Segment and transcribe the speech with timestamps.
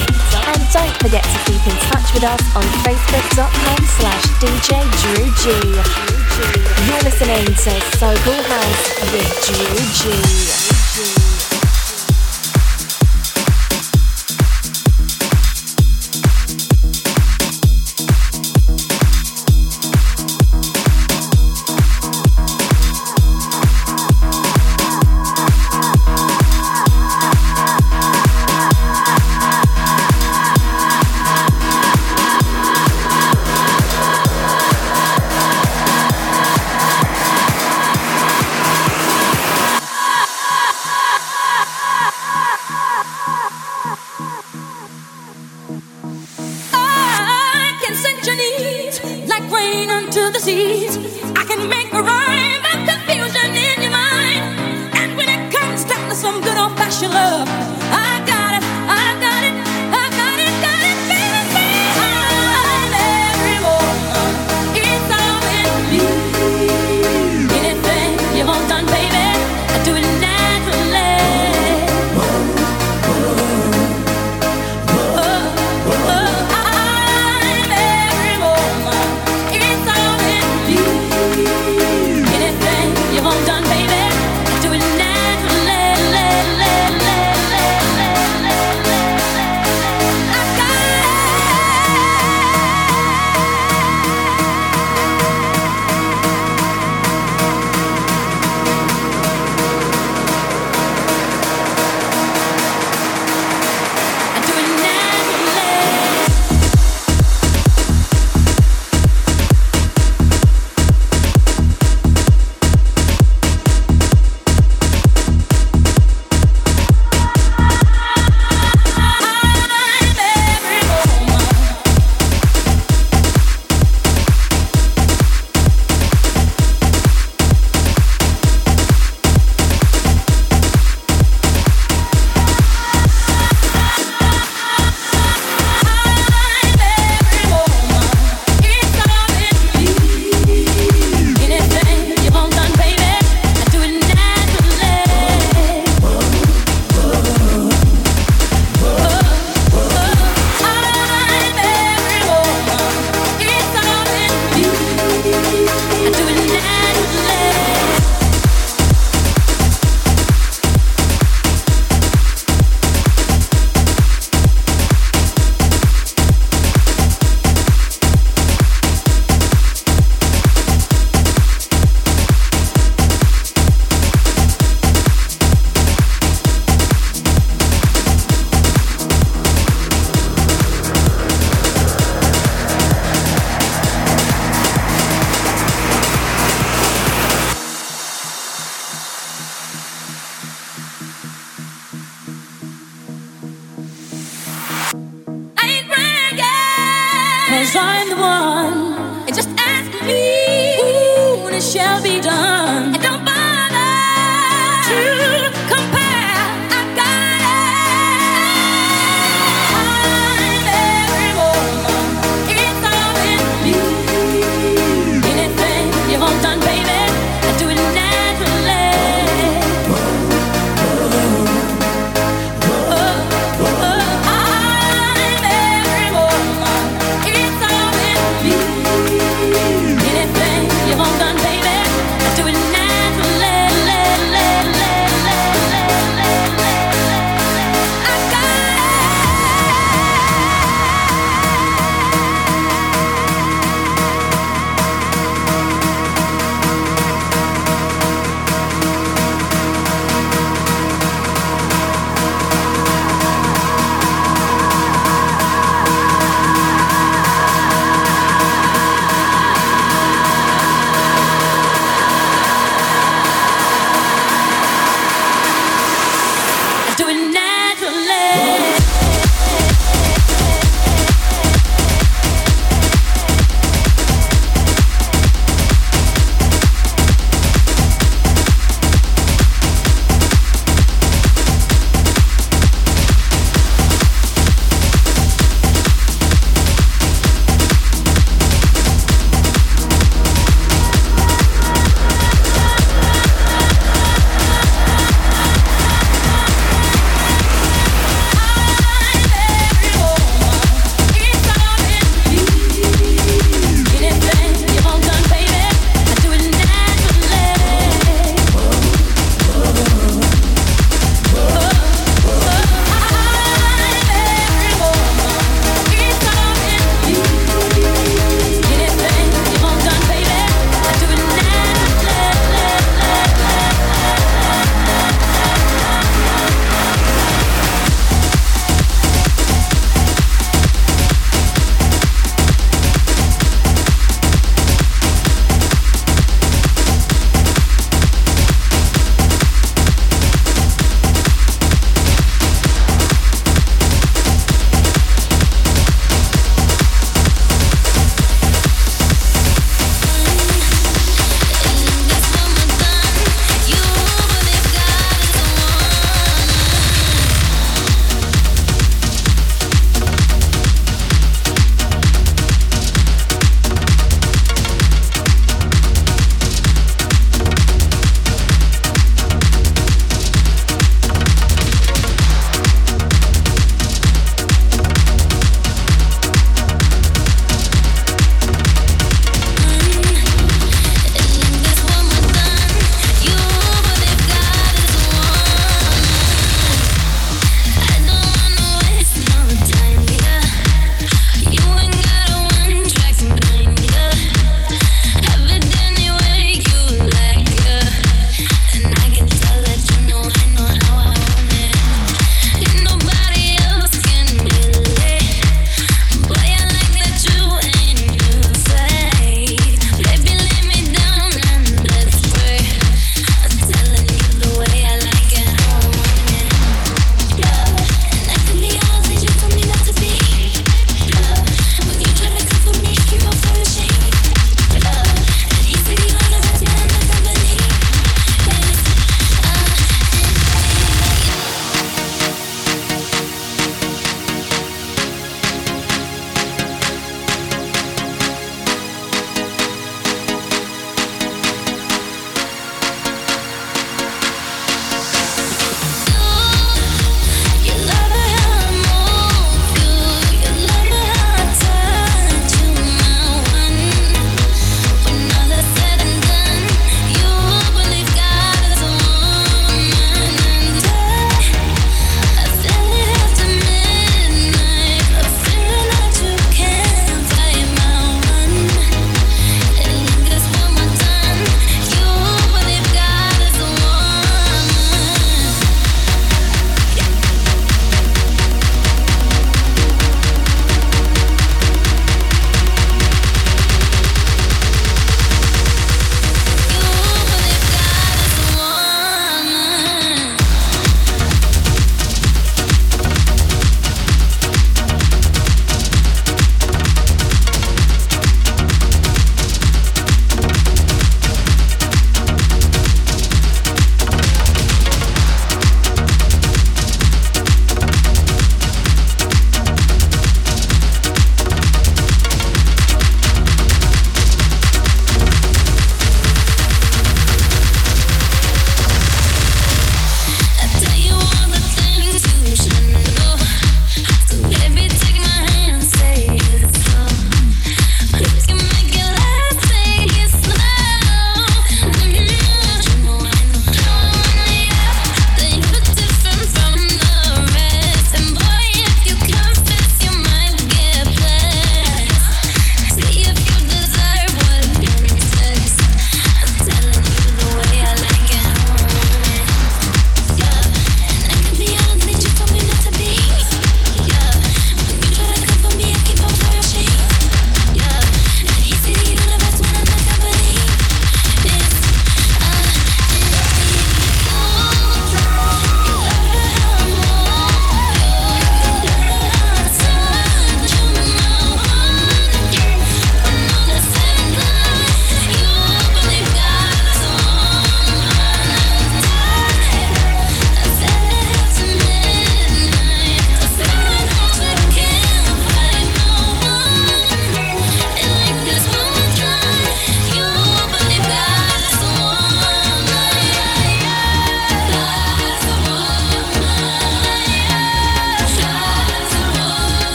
[0.54, 5.50] And don't forget to keep in touch with us on facebook.com slash djdrewg.
[6.86, 10.70] You're listening to So Cool House with Drew G.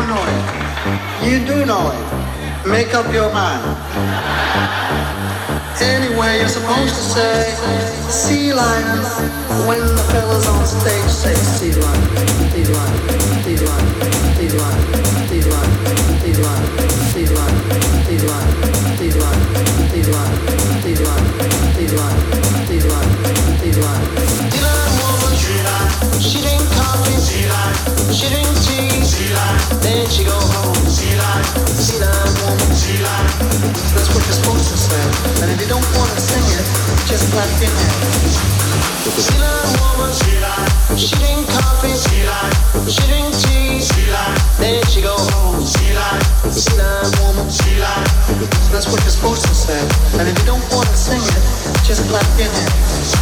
[0.00, 1.28] don't know it.
[1.28, 2.68] You do know it.
[2.68, 3.64] Make up your mind.
[5.80, 7.54] Anyway, you're supposed to say
[8.08, 9.08] sea lions
[9.66, 14.99] when the fellas on stage say sea lions, sea lions, sea lions, sea lions.
[35.70, 36.66] don't wanna sing it,
[37.06, 37.94] just clap it in.
[39.22, 42.54] She like woman, she like, she drink copy, she like,
[42.90, 45.29] she drink tea, she like, then she go
[46.60, 47.48] star woman.
[47.48, 48.04] She lied.
[48.68, 49.88] That's what the spokesman said.
[50.20, 51.42] And if you don't want to sing it,
[51.88, 53.16] just clap your hands.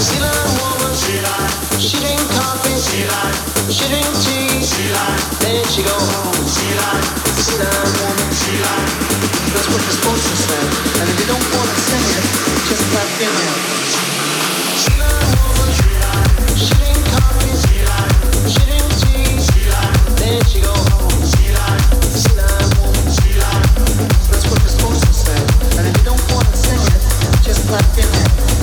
[0.00, 0.92] She lied, woman.
[0.96, 1.52] She lied.
[1.76, 2.72] She didn't coffee.
[2.80, 3.36] She lied.
[3.68, 4.64] She didn't tea.
[4.64, 5.20] She lied.
[5.44, 6.40] Then she go home.
[6.48, 7.04] She lied.
[7.36, 7.68] Star
[8.00, 8.28] woman.
[9.52, 10.66] That's what the spokesman said.
[11.04, 12.24] And if you don't want to sing it,
[12.64, 13.92] just clap your hands.
[14.80, 15.68] She lied, woman.
[15.68, 16.32] She lied.
[16.56, 17.52] She didn't coffee.
[17.60, 18.12] She lied.
[18.48, 19.36] She didn't tea.
[19.52, 19.94] She lied.
[20.16, 20.93] Then she go.
[27.74, 28.53] club Dylan.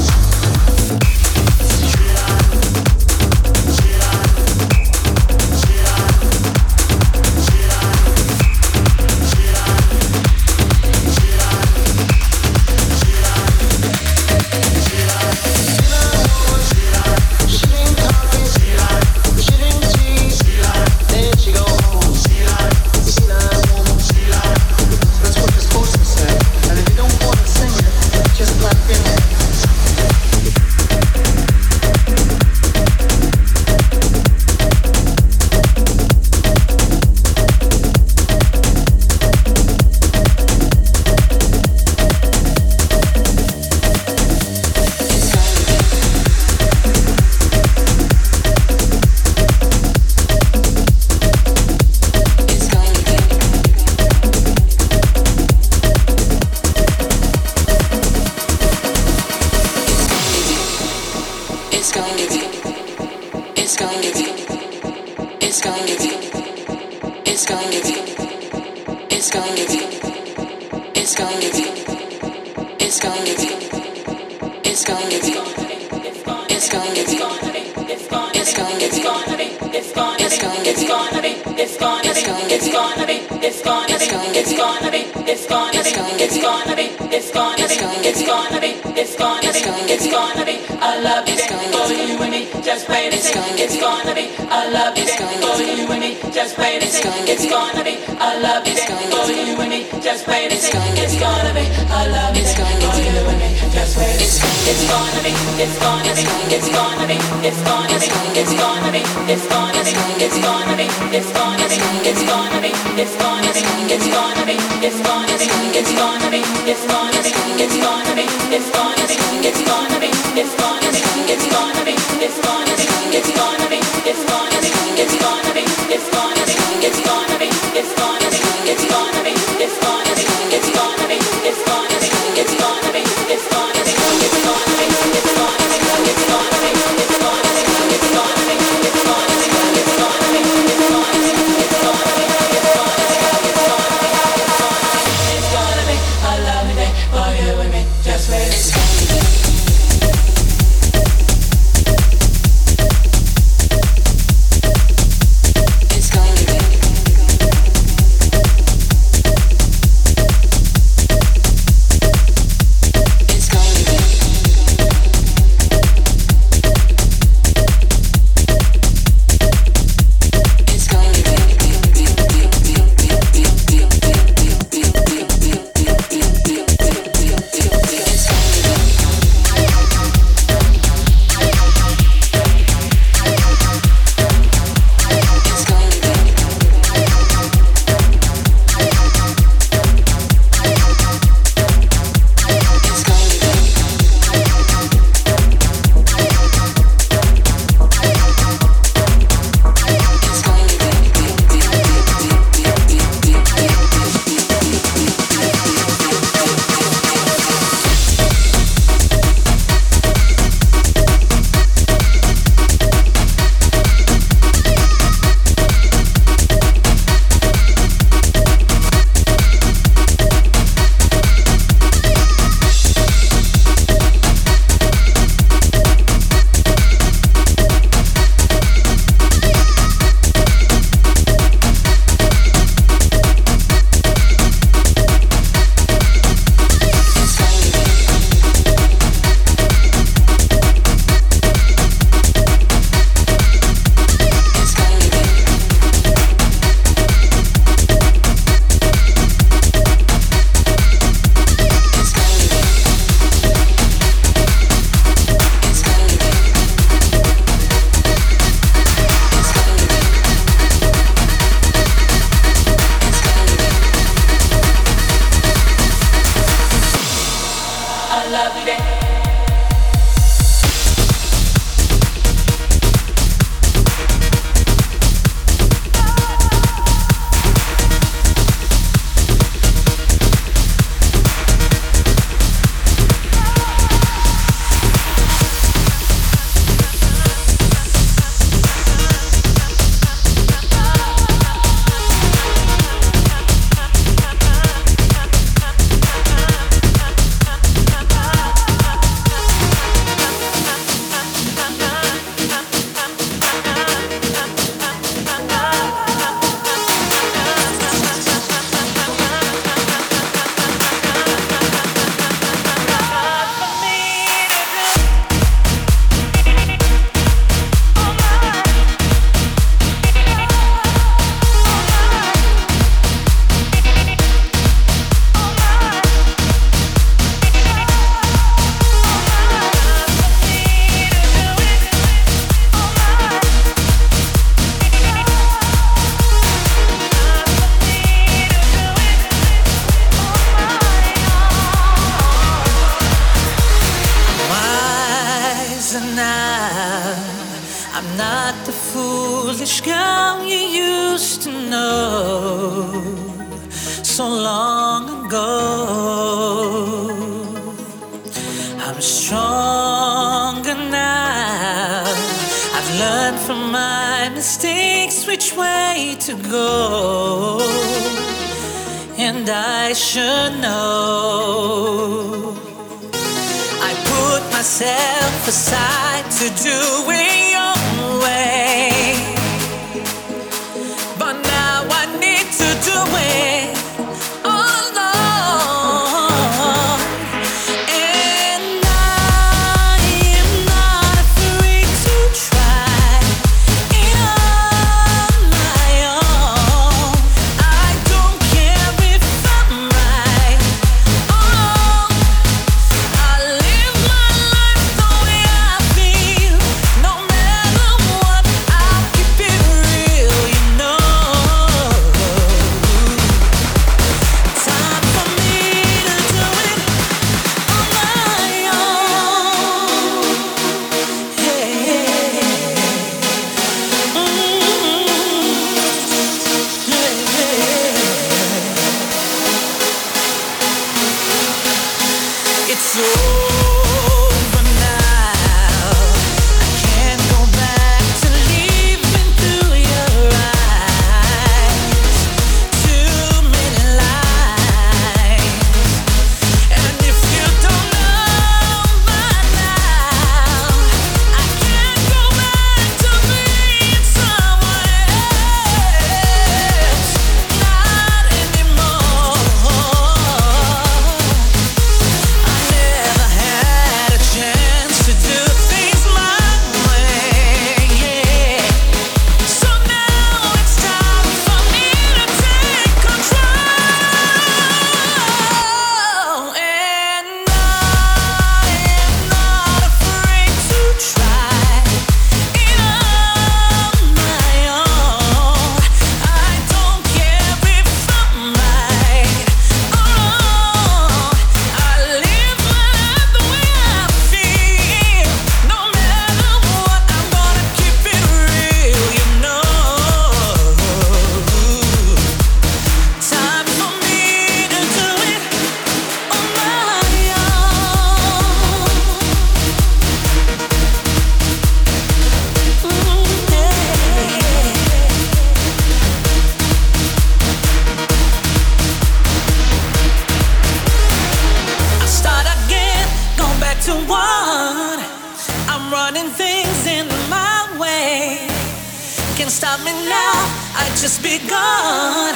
[529.92, 530.48] Me now,
[530.80, 532.34] I just begun.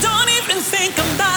[0.00, 1.35] Don't even think about